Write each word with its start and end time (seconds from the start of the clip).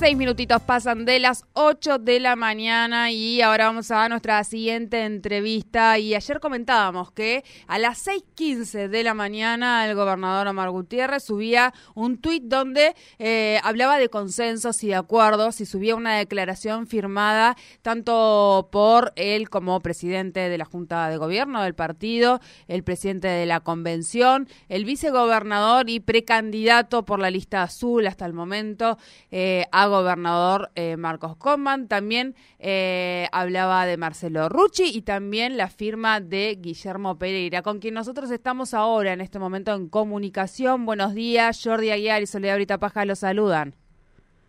Seis 0.00 0.16
minutitos 0.16 0.62
pasan 0.62 1.04
de 1.04 1.18
las 1.18 1.44
8 1.52 1.98
de 1.98 2.20
la 2.20 2.34
mañana 2.34 3.10
y 3.10 3.42
ahora 3.42 3.66
vamos 3.66 3.90
a 3.90 4.08
nuestra 4.08 4.42
siguiente 4.44 5.04
entrevista. 5.04 5.98
Y 5.98 6.14
ayer 6.14 6.40
comentábamos 6.40 7.12
que 7.12 7.44
a 7.66 7.78
las 7.78 8.06
6.15 8.06 8.88
de 8.88 9.02
la 9.04 9.12
mañana 9.12 9.86
el 9.86 9.94
gobernador 9.94 10.48
Omar 10.48 10.70
Gutiérrez 10.70 11.24
subía 11.24 11.74
un 11.94 12.16
tuit 12.16 12.44
donde 12.44 12.94
eh, 13.18 13.60
hablaba 13.62 13.98
de 13.98 14.08
consensos 14.08 14.82
y 14.84 14.88
de 14.88 14.94
acuerdos 14.94 15.60
y 15.60 15.66
subía 15.66 15.94
una 15.96 16.16
declaración 16.16 16.86
firmada 16.86 17.58
tanto 17.82 18.70
por 18.72 19.12
él 19.16 19.50
como 19.50 19.80
presidente 19.80 20.48
de 20.48 20.56
la 20.56 20.64
Junta 20.64 21.10
de 21.10 21.18
Gobierno 21.18 21.62
del 21.62 21.74
partido, 21.74 22.40
el 22.68 22.84
presidente 22.84 23.28
de 23.28 23.44
la 23.44 23.60
convención, 23.60 24.48
el 24.70 24.86
vicegobernador 24.86 25.90
y 25.90 26.00
precandidato 26.00 27.04
por 27.04 27.18
la 27.18 27.30
lista 27.30 27.62
azul 27.62 28.06
hasta 28.06 28.24
el 28.24 28.32
momento, 28.32 28.96
eh, 29.30 29.66
gobernador 29.90 30.70
eh, 30.74 30.96
Marcos 30.96 31.36
Coman, 31.36 31.88
también 31.88 32.34
eh, 32.58 33.28
hablaba 33.32 33.86
de 33.86 33.96
Marcelo 33.96 34.48
Rucci 34.48 34.84
y 34.84 35.02
también 35.02 35.56
la 35.56 35.68
firma 35.68 36.20
de 36.20 36.56
Guillermo 36.60 37.18
Pereira, 37.18 37.62
con 37.62 37.78
quien 37.78 37.94
nosotros 37.94 38.30
estamos 38.30 38.74
ahora 38.74 39.12
en 39.12 39.20
este 39.20 39.38
momento 39.38 39.74
en 39.74 39.88
comunicación. 39.88 40.86
Buenos 40.86 41.14
días, 41.14 41.60
Jordi 41.62 41.90
Aguiar 41.90 42.22
y 42.22 42.26
Soledad 42.26 42.56
Brita 42.56 42.78
Paja 42.78 43.04
los 43.04 43.20
saludan. 43.20 43.79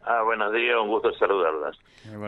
Ah, 0.04 0.24
buenos 0.24 0.52
días, 0.52 0.76
un 0.82 0.88
gusto 0.88 1.14
saludarlas. 1.14 1.78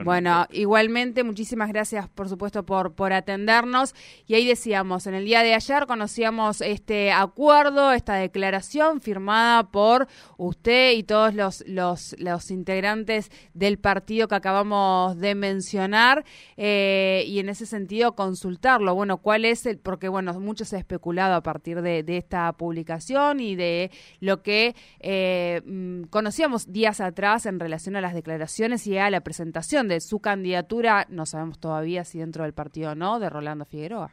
Bueno, 0.03 0.45
igualmente, 0.51 1.23
muchísimas 1.23 1.69
gracias, 1.69 2.07
por 2.07 2.29
supuesto, 2.29 2.63
por, 2.63 2.93
por 2.93 3.13
atendernos. 3.13 3.95
Y 4.27 4.35
ahí 4.35 4.45
decíamos, 4.45 5.07
en 5.07 5.15
el 5.15 5.25
día 5.25 5.41
de 5.41 5.55
ayer 5.55 5.87
conocíamos 5.87 6.61
este 6.61 7.11
acuerdo, 7.11 7.91
esta 7.91 8.13
declaración 8.13 9.01
firmada 9.01 9.71
por 9.71 10.07
usted 10.37 10.91
y 10.91 11.03
todos 11.03 11.33
los, 11.33 11.63
los, 11.67 12.15
los 12.19 12.51
integrantes 12.51 13.31
del 13.55 13.79
partido 13.79 14.27
que 14.27 14.35
acabamos 14.35 15.17
de 15.17 15.33
mencionar. 15.33 16.23
Eh, 16.57 17.23
y 17.25 17.39
en 17.39 17.49
ese 17.49 17.65
sentido, 17.65 18.13
consultarlo. 18.13 18.93
Bueno, 18.93 19.17
¿cuál 19.17 19.45
es 19.45 19.65
el...? 19.65 19.79
Porque, 19.79 20.09
bueno, 20.09 20.31
mucho 20.39 20.63
se 20.63 20.75
ha 20.75 20.79
especulado 20.79 21.33
a 21.33 21.41
partir 21.41 21.81
de, 21.81 22.03
de 22.03 22.17
esta 22.17 22.53
publicación 22.53 23.39
y 23.39 23.55
de 23.55 23.89
lo 24.19 24.43
que 24.43 24.75
eh, 24.99 25.61
mm, 25.65 26.03
conocíamos 26.03 26.71
días 26.71 27.01
atrás 27.01 27.47
en 27.47 27.62
relación 27.63 27.95
a 27.95 28.01
las 28.01 28.13
declaraciones 28.13 28.85
y 28.87 28.97
a 28.97 29.09
la 29.09 29.21
presentación 29.21 29.87
de 29.87 29.99
su 29.99 30.19
candidatura, 30.21 31.05
no 31.09 31.25
sabemos 31.25 31.59
todavía 31.59 32.03
si 32.03 32.19
dentro 32.19 32.43
del 32.43 32.53
partido 32.53 32.91
o 32.91 32.95
no, 32.95 33.19
de 33.19 33.29
Rolando 33.29 33.65
Figueroa. 33.65 34.11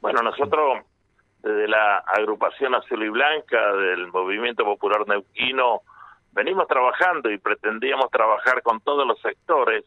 Bueno, 0.00 0.22
nosotros 0.22 0.84
desde 1.42 1.68
la 1.68 1.98
agrupación 1.98 2.74
azul 2.74 3.02
y 3.02 3.08
blanca 3.08 3.72
del 3.74 4.08
Movimiento 4.08 4.64
Popular 4.64 5.06
Neuquino 5.08 5.82
venimos 6.32 6.66
trabajando 6.68 7.30
y 7.30 7.38
pretendíamos 7.38 8.10
trabajar 8.10 8.62
con 8.62 8.80
todos 8.80 9.06
los 9.06 9.20
sectores 9.20 9.84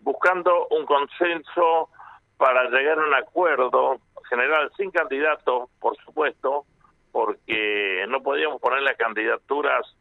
buscando 0.00 0.66
un 0.68 0.84
consenso 0.86 1.90
para 2.36 2.70
llegar 2.70 2.98
a 2.98 3.06
un 3.06 3.14
acuerdo 3.14 3.98
general 4.28 4.70
sin 4.76 4.90
candidatos, 4.90 5.68
por 5.78 5.96
supuesto, 6.04 6.64
porque 7.12 8.04
no 8.08 8.22
podíamos 8.22 8.60
poner 8.60 8.82
las 8.82 8.96
candidaturas 8.96 9.94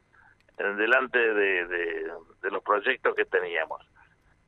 delante 0.60 1.20
de, 1.20 1.66
de, 1.68 2.52
los 2.52 2.64
proyectos 2.64 3.16
que 3.16 3.26
teníamos. 3.26 3.86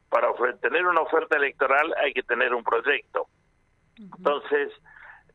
Para 0.09 0.33
tener 0.59 0.85
una 0.85 1.01
oferta 1.01 1.37
electoral 1.37 1.93
hay 2.03 2.13
que 2.13 2.23
tener 2.23 2.53
un 2.53 2.63
proyecto. 2.63 3.27
Entonces, 3.97 4.73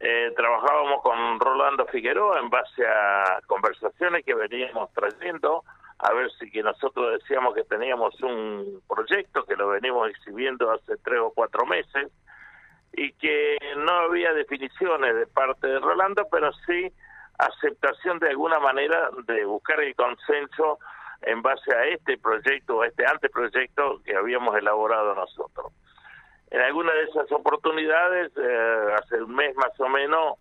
eh, 0.01 0.33
trabajábamos 0.37 1.03
con 1.03 1.41
Rolando 1.41 1.87
Figueroa 1.87 2.41
en 2.41 2.51
base 2.51 2.87
a 2.87 3.41
conversaciones 3.47 4.25
que 4.25 4.35
veníamos 4.35 4.93
trayendo, 4.93 5.65
a 5.99 6.13
ver 6.13 6.31
si 6.39 6.51
que 6.51 6.63
nosotros 6.63 7.19
decíamos 7.19 7.55
que 7.55 7.65
teníamos 7.65 8.21
un 8.21 8.83
proyecto 8.87 9.45
que 9.47 9.57
lo 9.57 9.69
venimos 9.69 10.11
exhibiendo 10.11 10.71
hace 10.71 10.97
tres 10.99 11.21
o 11.21 11.33
cuatro 11.35 11.65
meses 11.65 12.13
y 12.93 13.13
que 13.13 13.57
no 13.79 13.93
había 13.93 14.33
definiciones 14.35 15.15
de 15.15 15.27
parte 15.27 15.67
de 15.67 15.79
Rolando, 15.79 16.27
pero 16.31 16.53
sí 16.67 16.93
aceptación 17.39 18.19
de 18.19 18.31
alguna 18.31 18.59
manera 18.59 19.11
de 19.27 19.45
buscar 19.45 19.81
el 19.81 19.95
consenso 19.95 20.79
en 21.23 21.43
base 21.43 21.75
a 21.75 21.85
este 21.87 22.19
proyecto, 22.19 22.83
a 22.83 22.87
este 22.87 23.07
anteproyecto 23.07 24.03
que 24.05 24.17
habíamos 24.17 24.57
elaborado 24.57 25.15
nosotros. 25.15 25.73
En 26.51 26.61
alguna 26.61 26.93
de 26.93 27.05
esas 27.05 27.31
oportunidades, 27.33 28.33
eh, 28.37 28.95
hace 28.97 29.23
un 29.23 29.35
mes 29.35 29.55
más 29.57 29.79
o 29.81 29.89
menos, 29.89 30.35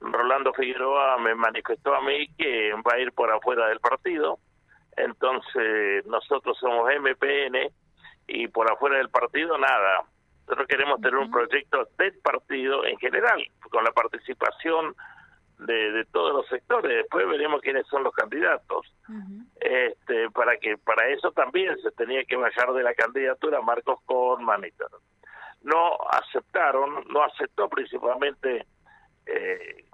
Rolando 0.00 0.52
Figueroa 0.52 1.16
me 1.18 1.34
manifestó 1.34 1.94
a 1.94 2.02
mí 2.02 2.28
que 2.36 2.72
va 2.86 2.94
a 2.94 2.98
ir 2.98 3.12
por 3.12 3.32
afuera 3.32 3.68
del 3.68 3.80
partido. 3.80 4.38
Entonces, 4.96 6.04
nosotros 6.06 6.58
somos 6.58 6.90
MPN 6.94 7.72
y 8.28 8.48
por 8.48 8.70
afuera 8.70 8.98
del 8.98 9.08
partido 9.08 9.56
nada. 9.56 10.02
Nosotros 10.46 10.68
queremos 10.68 11.00
tener 11.00 11.16
un 11.16 11.30
proyecto 11.30 11.88
del 11.98 12.18
partido 12.20 12.84
en 12.84 12.98
general, 12.98 13.42
con 13.70 13.82
la 13.84 13.92
participación 13.92 14.94
de, 15.58 15.92
de, 15.92 16.04
todos 16.06 16.32
los 16.32 16.46
sectores. 16.48 16.96
Después 16.96 17.26
veremos 17.28 17.60
quiénes 17.60 17.86
son 17.86 18.02
los 18.02 18.14
candidatos. 18.14 18.86
este, 19.60 20.30
para 20.30 20.56
que 20.58 20.76
para 20.78 21.08
eso 21.08 21.32
también 21.32 21.76
se 21.78 21.90
tenía 21.92 22.24
que 22.24 22.36
bajar 22.36 22.72
de 22.72 22.82
la 22.82 22.94
candidatura 22.94 23.60
Marcos 23.60 24.00
Korman 24.06 24.64
y 24.64 24.70
todo. 24.72 25.00
No 25.62 25.96
aceptaron, 26.10 27.04
no 27.08 27.22
aceptó 27.22 27.68
principalmente 27.68 28.66
eh, 29.26 29.84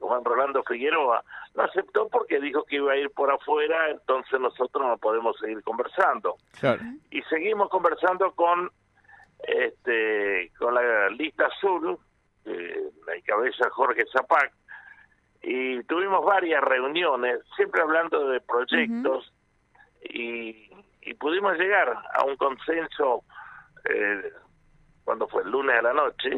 Juan 0.00 0.24
Rolando 0.24 0.62
Figueroa. 0.64 1.22
No 1.54 1.64
aceptó 1.64 2.08
porque 2.08 2.40
dijo 2.40 2.64
que 2.64 2.76
iba 2.76 2.92
a 2.92 2.96
ir 2.96 3.10
por 3.10 3.30
afuera, 3.30 3.90
entonces 3.90 4.40
nosotros 4.40 4.86
no 4.86 4.98
podemos 4.98 5.36
seguir 5.38 5.62
conversando. 5.62 6.36
Y 7.10 7.22
seguimos 7.22 7.68
conversando 7.68 8.32
con 8.32 8.70
este 9.42 10.52
con 10.58 10.74
la 10.74 11.08
lista 11.10 11.46
azul, 11.46 11.98
eh, 12.44 12.90
la 13.06 13.20
cabeza 13.24 13.70
Jorge 13.70 14.04
Zapac, 14.12 14.52
y 15.42 15.82
tuvimos 15.84 16.24
varias 16.24 16.62
reuniones, 16.62 17.40
siempre 17.56 17.80
hablando 17.80 18.28
de 18.28 18.40
proyectos, 18.40 19.32
y, 20.02 20.68
pudimos 21.18 21.58
llegar 21.58 21.92
a 22.14 22.24
un 22.24 22.36
consenso 22.36 23.24
eh, 23.84 24.32
cuando 25.04 25.26
fue 25.28 25.42
el 25.42 25.50
lunes 25.50 25.76
a 25.76 25.82
la 25.82 25.92
noche, 25.92 26.30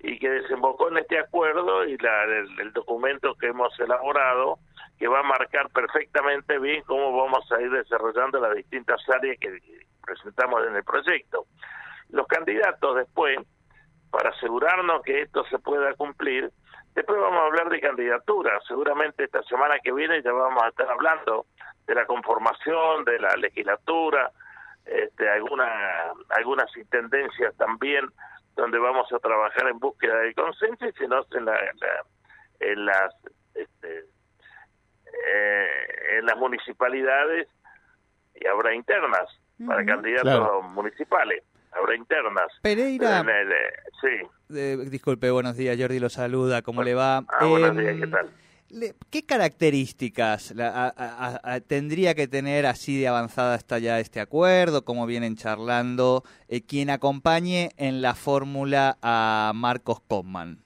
y 0.00 0.18
que 0.18 0.30
desembocó 0.30 0.88
en 0.88 0.98
este 0.98 1.18
acuerdo 1.18 1.84
y 1.84 1.96
la, 1.98 2.24
el, 2.24 2.72
documento 2.72 3.34
que 3.34 3.48
hemos 3.48 3.78
elaborado, 3.80 4.58
que 4.98 5.08
va 5.08 5.20
a 5.20 5.24
marcar 5.24 5.70
perfectamente 5.70 6.58
bien 6.58 6.82
cómo 6.86 7.16
vamos 7.16 7.50
a 7.50 7.60
ir 7.60 7.70
desarrollando 7.70 8.40
las 8.40 8.54
distintas 8.54 9.00
áreas 9.08 9.38
que 9.40 9.58
presentamos 10.04 10.66
en 10.66 10.76
el 10.76 10.84
proyecto. 10.84 11.46
Los 12.10 12.26
candidatos 12.26 12.96
después, 12.96 13.38
para 14.10 14.30
asegurarnos 14.30 15.02
que 15.02 15.22
esto 15.22 15.44
se 15.50 15.58
pueda 15.58 15.94
cumplir, 15.94 16.50
Después 16.98 17.20
vamos 17.20 17.40
a 17.40 17.46
hablar 17.46 17.68
de 17.68 17.80
candidatura. 17.80 18.58
Seguramente 18.66 19.22
esta 19.22 19.40
semana 19.44 19.78
que 19.78 19.92
viene 19.92 20.20
ya 20.20 20.32
vamos 20.32 20.60
a 20.64 20.68
estar 20.70 20.90
hablando 20.90 21.46
de 21.86 21.94
la 21.94 22.04
conformación, 22.06 23.04
de 23.04 23.20
la 23.20 23.36
legislatura, 23.36 24.32
este, 24.84 25.30
alguna, 25.30 26.12
algunas 26.30 26.76
intendencias 26.76 27.56
también 27.56 28.04
donde 28.56 28.80
vamos 28.80 29.12
a 29.12 29.20
trabajar 29.20 29.68
en 29.68 29.78
búsqueda 29.78 30.18
del 30.18 30.34
consenso 30.34 30.88
y 30.88 30.92
si 30.94 31.06
no 31.06 31.24
en, 31.30 31.44
la, 31.44 31.60
en, 32.58 32.84
las 32.84 33.14
este, 33.54 34.04
eh, 35.28 36.18
en 36.18 36.26
las 36.26 36.36
municipalidades 36.36 37.46
y 38.34 38.44
habrá 38.48 38.74
internas 38.74 39.28
para 39.64 39.86
candidatos 39.86 40.64
municipales 40.72 41.44
habrá 41.72 41.96
internas. 41.96 42.52
Pereira. 42.62 43.24
sí. 44.00 44.88
disculpe, 44.90 45.30
buenos 45.30 45.56
días, 45.56 45.76
Jordi 45.78 45.98
lo 45.98 46.08
saluda, 46.08 46.62
¿cómo 46.62 46.82
le 46.82 46.94
va? 46.94 47.24
Ah, 47.28 47.44
buenos 47.46 47.76
días, 47.76 47.96
¿qué 47.96 48.04
em, 48.04 48.10
tal? 48.10 48.30
¿Qué 49.10 49.24
características 49.24 50.54
tendría 51.66 52.14
que 52.14 52.28
tener 52.28 52.66
así 52.66 53.00
de 53.00 53.08
avanzada 53.08 53.54
hasta 53.54 53.78
ya 53.78 53.98
este 53.98 54.20
acuerdo? 54.20 54.84
¿Cómo 54.84 55.06
vienen 55.06 55.36
charlando? 55.36 56.22
Eh, 56.48 56.60
quien 56.60 56.90
acompañe 56.90 57.70
en 57.78 58.02
la 58.02 58.14
fórmula 58.14 58.98
a 59.00 59.52
Marcos 59.54 60.00
Coman. 60.06 60.58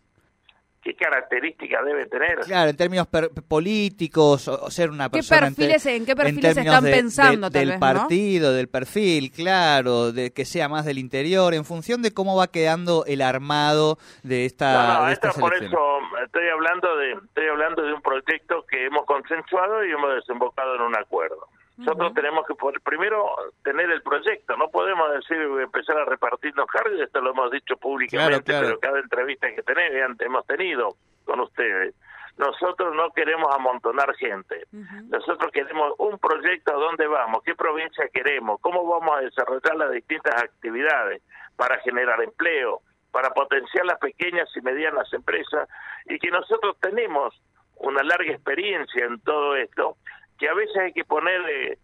Qué 0.82 0.94
características 0.94 1.84
debe 1.84 2.06
tener. 2.06 2.40
Claro, 2.40 2.70
en 2.70 2.76
términos 2.76 3.06
políticos, 3.48 4.48
o, 4.48 4.70
ser 4.70 4.90
una 4.90 5.08
¿Qué 5.08 5.18
persona... 5.18 5.42
Perfiles, 5.42 5.86
¿En 5.86 6.04
qué 6.04 6.16
perfiles 6.16 6.56
están 6.56 6.84
pensando? 6.84 7.50
del 7.50 7.78
partido, 7.78 8.52
del 8.52 8.68
perfil, 8.68 9.30
claro, 9.30 10.12
de 10.12 10.32
que 10.32 10.44
sea 10.44 10.68
más 10.68 10.84
del 10.84 10.98
interior, 10.98 11.54
en 11.54 11.64
función 11.64 12.02
de 12.02 12.12
cómo 12.12 12.36
va 12.36 12.48
quedando 12.48 13.04
el 13.06 13.22
armado 13.22 13.98
de 14.22 14.44
esta, 14.44 14.72
no, 15.04 15.08
no, 15.08 15.32
por 15.40 15.54
eso 15.54 15.98
estoy 16.24 16.48
hablando 16.48 16.96
de 16.96 17.12
estoy 17.12 17.46
hablando 17.48 17.82
de 17.82 17.92
un 17.92 18.02
proyecto 18.02 18.64
que 18.68 18.86
hemos 18.86 19.04
consensuado 19.06 19.84
y 19.84 19.90
hemos 19.90 20.14
desembocado 20.14 20.74
en 20.76 20.82
un 20.82 20.96
acuerdo. 20.96 21.48
Nosotros 21.84 22.14
tenemos 22.14 22.46
que 22.46 22.54
primero 22.84 23.34
tener 23.64 23.90
el 23.90 24.02
proyecto, 24.02 24.56
no 24.56 24.68
podemos 24.68 25.10
decir 25.12 25.36
empezar 25.36 25.98
a 25.98 26.04
repartirnos 26.04 26.66
cargos, 26.66 27.00
esto 27.00 27.20
lo 27.20 27.30
hemos 27.30 27.50
dicho 27.50 27.76
públicamente, 27.76 28.52
pero 28.52 28.78
cada 28.78 29.00
entrevista 29.00 29.52
que 29.54 29.62
tenemos, 29.62 30.20
hemos 30.20 30.46
tenido 30.46 30.96
con 31.24 31.40
ustedes. 31.40 31.94
Nosotros 32.38 32.94
no 32.94 33.10
queremos 33.10 33.54
amontonar 33.54 34.14
gente. 34.16 34.64
Nosotros 35.08 35.50
queremos 35.52 35.94
un 35.98 36.18
proyecto 36.18 36.72
a 36.72 36.76
dónde 36.78 37.06
vamos, 37.06 37.42
qué 37.44 37.54
provincia 37.54 38.08
queremos, 38.12 38.60
cómo 38.60 38.86
vamos 38.86 39.18
a 39.18 39.20
desarrollar 39.20 39.76
las 39.76 39.90
distintas 39.90 40.42
actividades 40.42 41.22
para 41.56 41.78
generar 41.80 42.22
empleo, 42.22 42.80
para 43.10 43.30
potenciar 43.30 43.84
las 43.84 43.98
pequeñas 43.98 44.48
y 44.56 44.60
medianas 44.62 45.12
empresas 45.12 45.68
y 46.06 46.18
que 46.18 46.30
nosotros 46.30 46.76
tenemos 46.80 47.38
una 47.76 48.02
larga 48.02 48.32
experiencia 48.32 49.04
en 49.04 49.20
todo 49.20 49.56
esto 49.56 49.96
que 50.42 50.48
a 50.48 50.54
veces 50.54 50.76
hay 50.76 50.92
que 50.92 51.04
poner 51.04 51.40
eh, 51.48 51.78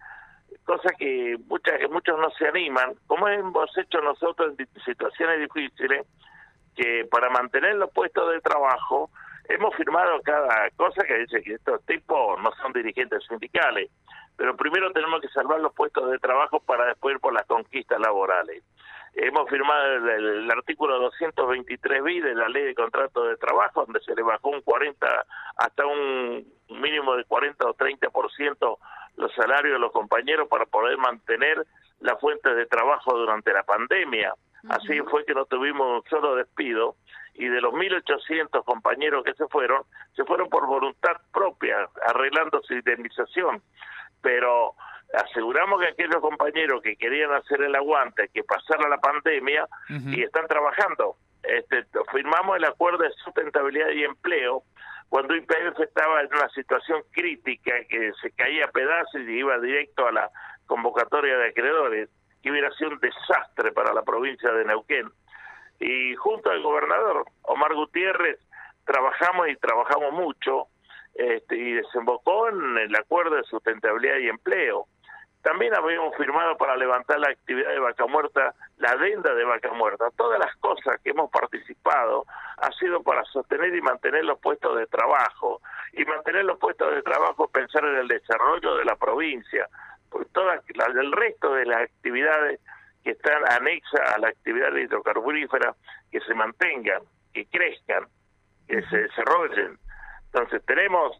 cosas 0.64 0.90
que 0.98 1.36
muchas 1.46 1.78
que 1.78 1.86
muchos 1.86 2.18
no 2.18 2.28
se 2.30 2.48
animan, 2.48 2.94
como 3.06 3.28
hemos 3.28 3.70
hecho 3.78 4.00
nosotros 4.00 4.58
en 4.58 4.68
situaciones 4.84 5.38
difíciles, 5.42 6.04
que 6.74 7.06
para 7.08 7.30
mantener 7.30 7.76
los 7.76 7.88
puestos 7.92 8.32
de 8.32 8.40
trabajo 8.40 9.10
hemos 9.48 9.72
firmado 9.76 10.20
cada 10.22 10.70
cosa 10.70 11.04
que 11.06 11.18
dice 11.18 11.40
que 11.40 11.54
estos 11.54 11.86
tipos 11.86 12.42
no 12.42 12.50
son 12.60 12.72
dirigentes 12.72 13.24
sindicales, 13.28 13.92
pero 14.36 14.56
primero 14.56 14.90
tenemos 14.90 15.20
que 15.20 15.28
salvar 15.28 15.60
los 15.60 15.72
puestos 15.72 16.10
de 16.10 16.18
trabajo 16.18 16.58
para 16.58 16.86
después 16.86 17.14
ir 17.14 17.20
por 17.20 17.32
las 17.32 17.46
conquistas 17.46 18.00
laborales. 18.00 18.64
Hemos 19.14 19.48
firmado 19.48 19.94
el, 19.94 20.08
el 20.08 20.50
artículo 20.50 20.98
223 21.00 22.02
b 22.02 22.20
de 22.22 22.34
la 22.34 22.48
ley 22.48 22.64
de 22.64 22.74
contrato 22.74 23.24
de 23.24 23.36
trabajo, 23.36 23.84
donde 23.84 24.00
se 24.00 24.14
le 24.14 24.22
bajó 24.22 24.50
un 24.50 24.62
40 24.62 25.26
hasta 25.56 25.86
un 25.86 26.46
mínimo 26.68 27.16
de 27.16 27.24
40 27.24 27.68
o 27.68 27.74
30% 27.74 28.78
los 29.16 29.34
salarios 29.34 29.74
de 29.74 29.78
los 29.78 29.92
compañeros 29.92 30.48
para 30.48 30.66
poder 30.66 30.96
mantener 30.98 31.66
la 32.00 32.16
fuente 32.16 32.54
de 32.54 32.66
trabajo 32.66 33.16
durante 33.16 33.52
la 33.52 33.64
pandemia. 33.64 34.32
Así 34.68 35.00
fue 35.02 35.24
que 35.24 35.34
no 35.34 35.44
tuvimos 35.46 36.02
un 36.02 36.10
solo 36.10 36.36
despido 36.36 36.96
y 37.34 37.46
de 37.46 37.60
los 37.60 37.72
1.800 37.72 38.64
compañeros 38.64 39.24
que 39.24 39.34
se 39.34 39.46
fueron, 39.48 39.82
se 40.14 40.24
fueron 40.24 40.48
por 40.48 40.66
voluntad 40.66 41.16
propia, 41.32 41.88
arreglando 42.06 42.60
su 42.62 42.74
indemnización. 42.74 43.62
Pero 44.20 44.74
aseguramos 45.14 45.80
que 45.80 45.88
aquellos 45.88 46.20
compañeros 46.20 46.82
que 46.82 46.96
querían 46.96 47.32
hacer 47.32 47.62
el 47.62 47.74
aguante, 47.74 48.28
que 48.32 48.44
pasara 48.44 48.88
la 48.88 48.98
pandemia 48.98 49.66
y 49.88 50.22
están 50.22 50.46
trabajando. 50.46 51.16
Este, 51.42 51.86
firmamos 52.12 52.56
el 52.56 52.64
acuerdo 52.64 53.04
de 53.04 53.10
sustentabilidad 53.24 53.90
y 53.90 54.04
empleo 54.04 54.64
cuando 55.08 55.34
IPF 55.34 55.80
estaba 55.80 56.20
en 56.20 56.26
una 56.26 56.48
situación 56.50 57.02
crítica, 57.12 57.72
que 57.88 58.12
se 58.20 58.30
caía 58.32 58.66
a 58.66 58.70
pedazos 58.70 59.22
y 59.22 59.38
iba 59.38 59.58
directo 59.58 60.06
a 60.06 60.12
la 60.12 60.30
convocatoria 60.66 61.36
de 61.38 61.48
acreedores, 61.48 62.10
que 62.42 62.50
hubiera 62.50 62.70
sido 62.72 62.90
un 62.90 63.00
desastre 63.00 63.72
para 63.72 63.94
la 63.94 64.02
provincia 64.02 64.52
de 64.52 64.64
Neuquén. 64.66 65.10
Y 65.80 66.14
junto 66.16 66.50
al 66.50 66.62
gobernador 66.62 67.24
Omar 67.42 67.74
Gutiérrez 67.74 68.38
trabajamos 68.84 69.48
y 69.48 69.56
trabajamos 69.56 70.12
mucho 70.12 70.66
este, 71.14 71.56
y 71.56 71.72
desembocó 71.72 72.48
en 72.48 72.78
el 72.78 72.94
acuerdo 72.94 73.36
de 73.36 73.44
sustentabilidad 73.44 74.18
y 74.18 74.28
empleo. 74.28 74.86
También 75.48 75.74
habíamos 75.74 76.14
firmado 76.14 76.58
para 76.58 76.76
levantar 76.76 77.18
la 77.20 77.30
actividad 77.30 77.70
de 77.70 77.78
Vaca 77.78 78.04
Muerta, 78.06 78.54
la 78.76 78.90
adenda 78.90 79.34
de 79.34 79.44
Vaca 79.44 79.72
Muerta. 79.72 80.10
Todas 80.14 80.38
las 80.38 80.54
cosas 80.56 81.00
que 81.02 81.08
hemos 81.08 81.30
participado 81.30 82.26
ha 82.58 82.70
sido 82.72 83.02
para 83.02 83.24
sostener 83.24 83.74
y 83.74 83.80
mantener 83.80 84.26
los 84.26 84.38
puestos 84.40 84.76
de 84.76 84.86
trabajo. 84.88 85.62
Y 85.94 86.04
mantener 86.04 86.44
los 86.44 86.58
puestos 86.58 86.94
de 86.94 87.00
trabajo, 87.00 87.48
pensar 87.48 87.82
en 87.86 87.96
el 87.96 88.08
desarrollo 88.08 88.76
de 88.76 88.84
la 88.84 88.96
provincia. 88.96 89.66
Pues 90.10 90.28
todas 90.32 90.60
las 90.74 90.94
del 90.94 91.12
resto 91.12 91.54
de 91.54 91.64
las 91.64 91.80
actividades 91.80 92.60
que 93.02 93.12
están 93.12 93.42
anexas 93.50 94.16
a 94.16 94.18
la 94.18 94.28
actividad 94.28 94.70
hidrocarburífera, 94.76 95.74
que 96.12 96.20
se 96.20 96.34
mantengan, 96.34 97.00
que 97.32 97.46
crezcan, 97.46 98.06
que 98.66 98.82
se 98.82 98.98
desarrollen. 98.98 99.78
Entonces 100.26 100.62
tenemos 100.66 101.18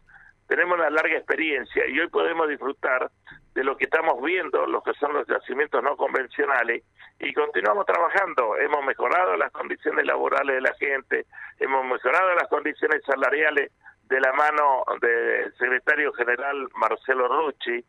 tenemos 0.49 0.79
una 0.79 0.89
larga 0.89 1.15
experiencia 1.15 1.85
y 1.87 1.99
hoy 1.99 2.07
podemos 2.07 2.49
disfrutar 2.49 3.11
de 3.53 3.63
lo 3.63 3.77
que 3.77 3.85
estamos 3.85 4.19
viendo, 4.23 4.65
lo 4.65 4.81
que 4.81 4.93
son 4.93 5.13
los 5.13 5.27
yacimientos 5.27 5.83
no 5.83 5.95
convencionales, 5.95 6.83
y 7.19 7.31
continuamos 7.33 7.85
trabajando. 7.85 8.57
Hemos 8.57 8.83
mejorado 8.83 9.37
las 9.37 9.51
condiciones 9.51 10.05
laborales 10.07 10.55
de 10.55 10.61
la 10.61 10.73
gente, 10.73 11.27
hemos 11.59 11.85
mejorado 11.85 12.33
las 12.33 12.47
condiciones 12.47 13.03
salariales 13.05 13.71
de 14.05 14.19
la 14.19 14.33
mano 14.33 14.83
del 14.99 15.53
secretario 15.53 16.11
general 16.13 16.67
Marcelo 16.75 17.27
Rucci, 17.27 17.85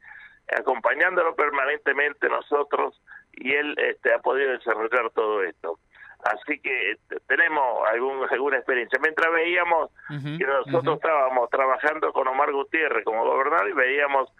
acompañándolo 0.54 1.34
permanentemente 1.34 2.28
nosotros, 2.28 3.00
y 3.32 3.54
él 3.54 3.74
este, 3.78 4.12
ha 4.12 4.18
podido 4.18 4.50
desarrollar 4.50 5.10
todo 5.14 5.42
esto. 5.44 5.78
Así 6.24 6.60
que 6.60 6.92
este, 6.92 7.20
tenemos 7.26 7.88
algún, 7.88 8.26
alguna 8.30 8.56
experiencia. 8.56 8.98
Mientras 9.02 9.32
veíamos 9.32 9.90
que 10.08 10.46
nosotros 10.46 10.96
estábamos 10.96 11.48
trabajando 11.50 12.12
con 12.12 12.28
Omar 12.28 12.52
Gutiérrez 12.52 13.04
como 13.04 13.24
gobernador 13.24 13.68
y 13.68 13.72
veíamos 13.72 14.30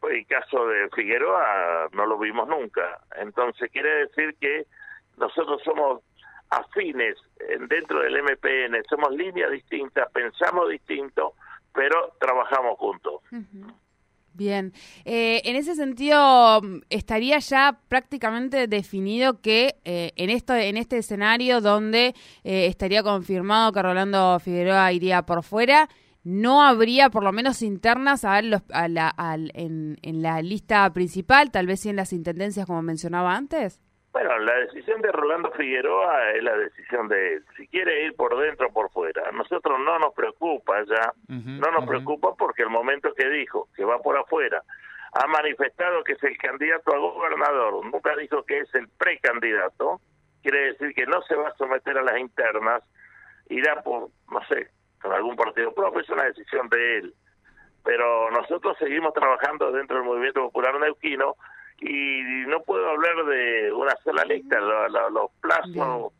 pues, 0.00 0.14
el 0.16 0.26
caso 0.26 0.66
de 0.66 0.88
Figueroa, 0.90 1.88
no 1.92 2.06
lo 2.06 2.18
vimos 2.18 2.48
nunca. 2.48 3.00
Entonces 3.16 3.70
quiere 3.70 4.06
decir 4.06 4.36
que 4.40 4.66
nosotros 5.16 5.60
somos 5.64 6.02
afines 6.50 7.16
dentro 7.68 8.00
del 8.00 8.22
MPN, 8.22 8.82
somos 8.88 9.10
líneas 9.14 9.50
distintas, 9.50 10.10
pensamos 10.12 10.68
distinto, 10.70 11.34
pero 11.74 12.14
trabajamos 12.18 12.78
juntos. 12.78 13.20
Bien, 14.38 14.72
eh, 15.04 15.42
en 15.46 15.56
ese 15.56 15.74
sentido, 15.74 16.62
estaría 16.90 17.40
ya 17.40 17.80
prácticamente 17.88 18.68
definido 18.68 19.40
que 19.40 19.80
eh, 19.84 20.12
en, 20.14 20.30
esto, 20.30 20.54
en 20.54 20.76
este 20.76 20.98
escenario 20.98 21.60
donde 21.60 22.14
eh, 22.44 22.66
estaría 22.66 23.02
confirmado 23.02 23.72
que 23.72 23.82
Rolando 23.82 24.38
Figueroa 24.38 24.92
iría 24.92 25.22
por 25.22 25.42
fuera, 25.42 25.88
no 26.22 26.62
habría, 26.62 27.10
por 27.10 27.24
lo 27.24 27.32
menos 27.32 27.62
internas, 27.62 28.24
a 28.24 28.40
ver 28.40 28.62
a 28.70 28.86
la, 28.86 29.12
en, 29.54 29.98
en 30.02 30.22
la 30.22 30.40
lista 30.40 30.88
principal, 30.92 31.50
tal 31.50 31.66
vez 31.66 31.80
sí 31.80 31.88
en 31.88 31.96
las 31.96 32.12
intendencias 32.12 32.64
como 32.64 32.80
mencionaba 32.80 33.34
antes. 33.34 33.80
Bueno, 34.12 34.38
la 34.38 34.54
decisión 34.60 35.02
de 35.02 35.12
Rolando 35.12 35.50
Figueroa 35.52 36.30
es 36.32 36.42
la 36.42 36.56
decisión 36.56 37.08
de 37.08 37.34
él. 37.34 37.44
Si 37.56 37.68
quiere 37.68 38.04
ir 38.04 38.16
por 38.16 38.36
dentro 38.38 38.68
o 38.68 38.72
por 38.72 38.90
fuera. 38.90 39.28
A 39.28 39.32
nosotros 39.32 39.78
no 39.78 39.98
nos 39.98 40.14
preocupa 40.14 40.82
ya. 40.84 41.12
no 41.28 41.70
nos 41.70 41.86
preocupa 41.86 42.34
porque 42.36 42.62
el 42.62 42.70
momento 42.70 43.12
que 43.14 43.28
dijo 43.28 43.68
que 43.76 43.84
va 43.84 43.98
por 43.98 44.16
afuera 44.16 44.62
ha 45.12 45.26
manifestado 45.26 46.04
que 46.04 46.12
es 46.12 46.22
el 46.22 46.36
candidato 46.38 46.94
a 46.94 46.98
gobernador. 46.98 47.84
Nunca 47.84 48.16
dijo 48.16 48.44
que 48.44 48.60
es 48.60 48.74
el 48.74 48.88
precandidato. 48.88 50.00
Quiere 50.42 50.72
decir 50.72 50.94
que 50.94 51.06
no 51.06 51.20
se 51.22 51.34
va 51.34 51.48
a 51.48 51.56
someter 51.56 51.98
a 51.98 52.02
las 52.02 52.18
internas. 52.18 52.82
Irá 53.50 53.82
por, 53.82 54.08
no 54.30 54.44
sé, 54.48 54.68
con 55.02 55.12
algún 55.12 55.36
partido 55.36 55.72
propio. 55.74 56.00
Es 56.00 56.08
una 56.08 56.24
decisión 56.24 56.68
de 56.70 56.98
él. 56.98 57.14
Pero 57.84 58.30
nosotros 58.30 58.76
seguimos 58.78 59.12
trabajando 59.14 59.70
dentro 59.70 59.96
del 59.96 60.06
movimiento 60.06 60.42
popular 60.42 60.78
neuquino 60.80 61.36
y 61.80 62.22
no 62.46 62.62
puedo 62.62 62.88
hablar 62.88 63.24
de 63.26 63.72
una 63.72 63.94
sola 64.02 64.24
lista, 64.24 64.58
los 64.60 65.30
plazos 65.40 66.12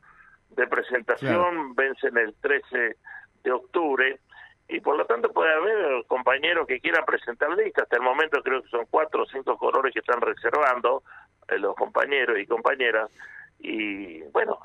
de 0.50 0.66
presentación 0.66 1.74
vencen 1.74 2.16
el 2.16 2.34
13 2.40 2.96
de 3.44 3.52
octubre 3.52 4.20
y 4.68 4.80
por 4.80 4.96
lo 4.96 5.06
tanto 5.06 5.32
puede 5.32 5.52
haber 5.52 6.04
compañeros 6.06 6.66
que 6.66 6.80
quieran 6.80 7.04
presentar 7.04 7.50
lista. 7.56 7.82
Hasta 7.82 7.96
el 7.96 8.02
momento 8.02 8.42
creo 8.42 8.62
que 8.62 8.68
son 8.68 8.86
cuatro 8.90 9.22
o 9.22 9.26
cinco 9.26 9.56
colores 9.56 9.92
que 9.92 10.00
están 10.00 10.20
reservando 10.20 11.02
eh, 11.48 11.58
los 11.58 11.74
compañeros 11.74 12.38
y 12.38 12.46
compañeras 12.46 13.10
y 13.60 14.22
bueno, 14.30 14.58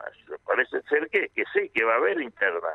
parece 0.45 0.81
ser 0.83 1.09
que, 1.09 1.29
que 1.29 1.43
sí, 1.53 1.69
que 1.73 1.83
va 1.83 1.93
a 1.93 1.97
haber 1.97 2.21
interna. 2.21 2.69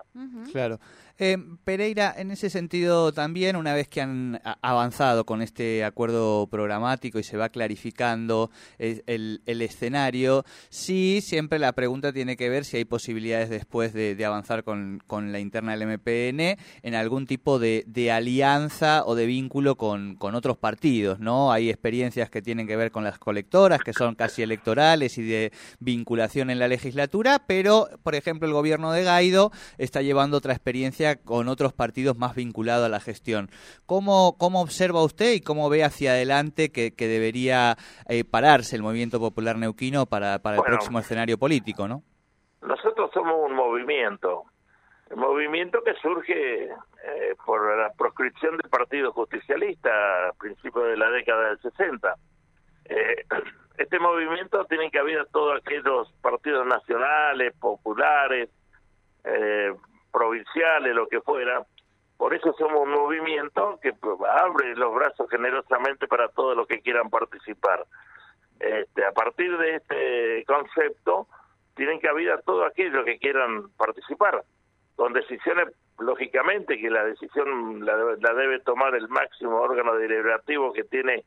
Claro. 0.50 0.78
Eh, 1.20 1.36
Pereira, 1.64 2.14
en 2.16 2.30
ese 2.30 2.48
sentido 2.48 3.12
también, 3.12 3.56
una 3.56 3.74
vez 3.74 3.88
que 3.88 4.00
han 4.00 4.40
avanzado 4.62 5.26
con 5.26 5.42
este 5.42 5.84
acuerdo 5.84 6.46
programático 6.46 7.18
y 7.18 7.24
se 7.24 7.36
va 7.36 7.48
clarificando 7.48 8.52
el, 8.78 9.42
escenario, 9.44 10.44
sí, 10.68 11.20
siempre 11.20 11.58
la 11.58 11.72
pregunta 11.72 12.12
tiene 12.12 12.36
que 12.36 12.48
ver 12.48 12.64
si 12.64 12.76
hay 12.76 12.84
posibilidades 12.84 13.50
después 13.50 13.92
de, 13.92 14.24
avanzar 14.24 14.62
con, 14.62 15.02
la 15.32 15.40
interna 15.40 15.76
del 15.76 15.88
MPN 15.88 16.56
en 16.82 16.94
algún 16.94 17.26
tipo 17.26 17.58
de, 17.58 18.12
alianza 18.12 19.02
o 19.04 19.16
de 19.16 19.26
vínculo 19.26 19.76
con, 19.76 20.14
con, 20.14 20.36
otros 20.36 20.56
partidos, 20.56 21.18
¿no? 21.18 21.50
Hay 21.50 21.68
experiencias 21.68 22.30
que 22.30 22.42
tienen 22.42 22.68
que 22.68 22.76
ver 22.76 22.92
con 22.92 23.02
las 23.02 23.18
colectoras, 23.18 23.80
que 23.80 23.92
son 23.92 24.14
casi 24.14 24.42
electorales 24.42 25.18
y 25.18 25.22
de 25.22 25.52
vinculación 25.80 26.48
en 26.50 26.60
la 26.60 26.68
legislatura, 26.68 27.42
pero, 27.44 27.88
por 28.04 28.14
ejemplo, 28.14 28.46
el 28.46 28.54
gobierno 28.54 28.92
de 28.92 29.02
Gaido 29.02 29.50
está 29.78 30.00
llevando 30.00 30.36
otra 30.36 30.52
experiencia 30.52 31.07
con 31.16 31.48
otros 31.48 31.72
partidos 31.72 32.16
más 32.16 32.34
vinculados 32.34 32.86
a 32.86 32.88
la 32.88 33.00
gestión. 33.00 33.48
¿Cómo, 33.86 34.36
cómo 34.38 34.60
observa 34.60 35.02
usted 35.02 35.32
y 35.32 35.40
cómo 35.40 35.68
ve 35.68 35.84
hacia 35.84 36.12
adelante 36.12 36.70
que, 36.70 36.92
debería 36.98 37.76
eh, 38.08 38.24
pararse 38.24 38.76
el 38.76 38.82
movimiento 38.82 39.18
popular 39.18 39.56
neuquino 39.56 40.06
para, 40.06 40.38
para 40.40 40.56
el 40.56 40.62
próximo 40.62 40.98
escenario 40.98 41.38
político, 41.38 41.88
no? 41.88 42.02
Nosotros 42.62 43.10
somos 43.14 43.34
un 43.48 43.54
movimiento, 43.54 44.44
un 45.10 45.20
movimiento 45.20 45.82
que 45.82 45.94
surge 45.94 46.64
eh, 46.64 47.34
por 47.46 47.76
la 47.78 47.92
proscripción 47.92 48.56
del 48.56 48.68
Partido 48.68 49.12
Justicialista 49.12 49.90
a 50.28 50.32
principios 50.32 50.86
de 50.86 50.96
la 50.96 51.10
década 51.10 51.48
del 51.48 51.60
60. 51.60 52.14
Eh, 52.86 53.24
este 53.78 53.98
movimiento 53.98 54.64
tiene 54.64 54.90
que 54.90 54.98
haber 54.98 55.26
todos 55.26 55.60
aquellos 55.60 56.12
partidos 56.20 56.66
nacionales, 56.66 57.54
populares, 57.58 58.50
lo 60.94 61.08
que 61.08 61.20
fuera. 61.20 61.64
Por 62.16 62.34
eso 62.34 62.52
somos 62.58 62.82
un 62.82 62.90
movimiento 62.90 63.78
que 63.80 63.92
pues, 63.92 64.16
abre 64.28 64.74
los 64.74 64.94
brazos 64.94 65.30
generosamente 65.30 66.08
para 66.08 66.28
todos 66.28 66.56
los 66.56 66.66
que 66.66 66.80
quieran 66.80 67.10
participar. 67.10 67.84
Este, 68.58 69.04
a 69.04 69.12
partir 69.12 69.56
de 69.56 69.76
este 69.76 70.44
concepto, 70.44 71.28
tienen 71.76 72.00
que 72.00 72.08
haber 72.08 72.32
a 72.32 72.40
todos 72.40 72.66
aquellos 72.66 73.04
que 73.04 73.18
quieran 73.18 73.70
participar, 73.76 74.42
con 74.96 75.12
decisiones, 75.12 75.68
lógicamente, 76.00 76.76
que 76.76 76.90
la 76.90 77.04
decisión 77.04 77.84
la, 77.84 77.96
la 77.96 78.34
debe 78.34 78.58
tomar 78.60 78.96
el 78.96 79.08
máximo 79.08 79.60
órgano 79.60 79.94
deliberativo 79.94 80.72
que 80.72 80.84
tiene 80.84 81.24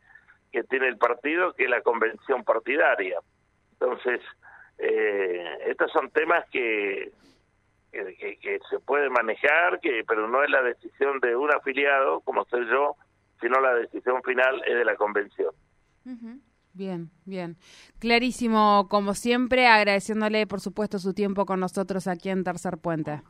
que 0.52 0.64
tiene 0.64 0.90
el 0.90 0.98
partido, 0.98 1.54
que 1.54 1.64
es 1.64 1.70
la 1.70 1.82
convención 1.82 2.44
partidaria. 2.44 3.20
Entonces, 3.80 4.20
eh, 4.78 5.58
estos 5.68 5.90
son 5.92 6.10
temas 6.10 6.44
que, 6.50 7.12
que, 7.92 8.60
se 8.70 8.80
puede 8.80 9.10
manejar, 9.10 9.80
que 9.82 10.04
pero 10.08 10.28
no 10.28 10.44
es 10.44 10.50
la 10.50 10.62
decisión 10.62 11.20
de 11.20 11.36
un 11.36 11.54
afiliado, 11.54 12.22
como 12.22 12.46
soy 12.46 12.66
yo, 12.70 12.96
sino 13.40 13.60
la 13.60 13.74
decisión 13.76 14.22
final 14.24 14.62
es 14.66 14.76
de 14.76 14.86
la 14.86 14.96
convención. 14.96 15.54
Bien, 16.74 17.10
bien. 17.26 17.58
Clarísimo, 18.00 18.88
como 18.90 19.14
siempre, 19.14 19.68
agradeciéndole, 19.68 20.48
por 20.48 20.62
supuesto, 20.62 21.00
su 21.00 21.14
tiempo 21.14 21.46
con 21.46 21.60
nosotros 21.60 22.08
aquí 22.08 22.30
en 22.30 22.44
Tercer 22.44 22.78
Puente. 22.78 23.22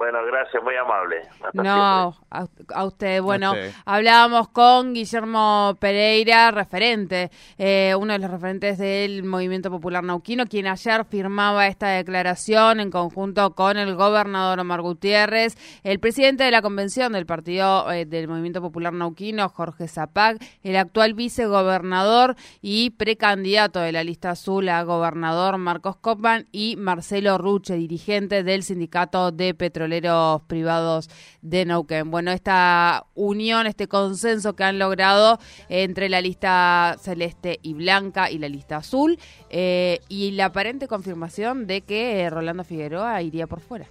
Bueno, 0.00 0.24
gracias, 0.24 0.62
muy 0.62 0.74
amable. 0.76 1.28
no, 1.52 2.16
a, 2.30 2.84
usted. 2.86 3.20
Bueno, 3.20 3.52
hablábamos 3.84 4.48
con 4.48 4.94
Guillermo 4.94 5.76
Pereira, 5.78 6.50
referente, 6.52 7.30
eh, 7.58 7.94
uno 7.98 8.14
de 8.14 8.18
los 8.18 8.30
referentes 8.30 8.78
del 8.78 9.24
Movimiento 9.24 9.70
Popular 9.70 10.02
Nauquino, 10.02 10.46
quien 10.46 10.68
ayer 10.68 11.04
firmaba 11.04 11.66
esta 11.66 11.88
declaración 11.88 12.80
en 12.80 12.90
conjunto 12.90 13.54
con 13.54 13.76
el 13.76 13.94
gobernador 13.94 14.60
Omar 14.60 14.80
Gutiérrez, 14.80 15.58
el 15.84 16.00
presidente 16.00 16.44
de 16.44 16.50
la 16.50 16.62
convención 16.62 17.12
del 17.12 17.26
Partido 17.26 17.92
eh, 17.92 18.06
del 18.06 18.26
Movimiento 18.26 18.62
Popular 18.62 18.94
Nauquino, 18.94 19.50
Jorge 19.50 19.86
Zapag, 19.86 20.38
el 20.62 20.76
actual 20.76 21.12
vicegobernador 21.12 22.36
y 22.62 22.88
precandidato 22.88 23.80
de 23.80 23.92
la 23.92 24.02
lista 24.02 24.30
azul 24.30 24.66
a 24.70 24.82
gobernador, 24.82 25.58
Marcos 25.58 25.96
Copman, 25.96 26.46
y 26.52 26.76
Marcelo 26.78 27.36
Ruche, 27.36 27.74
dirigente 27.74 28.42
del 28.42 28.62
Sindicato 28.62 29.30
de 29.30 29.52
Petróleo 29.52 29.89
privados 30.46 31.10
de 31.42 31.64
Neuquén. 31.64 32.10
Bueno, 32.10 32.30
esta 32.30 33.06
unión, 33.14 33.66
este 33.66 33.88
consenso 33.88 34.54
que 34.54 34.64
han 34.64 34.78
logrado 34.78 35.38
entre 35.68 36.08
la 36.08 36.20
lista 36.20 36.96
celeste 37.00 37.58
y 37.62 37.74
blanca 37.74 38.30
y 38.30 38.38
la 38.38 38.48
lista 38.48 38.76
azul 38.76 39.18
eh, 39.50 40.00
y 40.08 40.32
la 40.32 40.46
aparente 40.46 40.88
confirmación 40.88 41.66
de 41.66 41.82
que 41.82 42.20
eh, 42.20 42.30
Rolando 42.30 42.64
Figueroa 42.64 43.22
iría 43.22 43.46
por 43.46 43.60
fuera. 43.60 43.86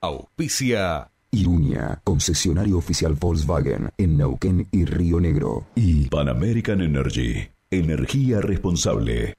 Auspicia 0.00 1.10
Iruña, 1.30 2.00
concesionario 2.04 2.78
oficial 2.78 3.14
Volkswagen 3.14 3.90
en 3.98 4.16
Neuquén 4.16 4.68
y 4.72 4.84
Río 4.84 5.20
Negro. 5.20 5.66
Y 5.74 6.08
Pan 6.08 6.28
American 6.28 6.80
Energy, 6.80 7.48
energía 7.70 8.40
responsable. 8.40 9.37